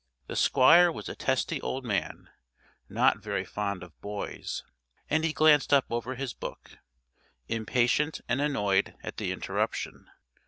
[0.25, 2.31] The Squire was a testy old man,
[2.89, 4.63] not very fond of boys,
[5.11, 6.79] and he glanced up over his book,
[7.47, 10.09] impatient and annoyed at the interruption.